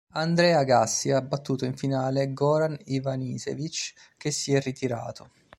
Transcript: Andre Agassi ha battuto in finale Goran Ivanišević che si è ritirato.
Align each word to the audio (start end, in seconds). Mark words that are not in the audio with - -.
Andre 0.15 0.55
Agassi 0.55 1.11
ha 1.11 1.21
battuto 1.21 1.63
in 1.65 1.77
finale 1.77 2.33
Goran 2.33 2.75
Ivanišević 2.85 3.93
che 4.17 4.31
si 4.31 4.51
è 4.51 4.59
ritirato. 4.59 5.29